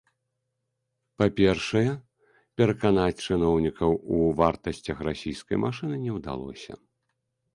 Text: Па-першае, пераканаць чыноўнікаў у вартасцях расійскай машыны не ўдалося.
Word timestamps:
Па-першае, 1.21 1.83
пераканаць 2.61 3.23
чыноўнікаў 3.27 3.91
у 4.15 4.23
вартасцях 4.39 4.97
расійскай 5.09 5.57
машыны 5.67 5.95
не 6.07 6.11
ўдалося. 6.17 6.73